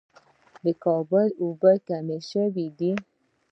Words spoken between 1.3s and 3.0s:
اوبه کمې شوې دي